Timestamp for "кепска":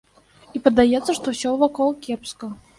2.09-2.55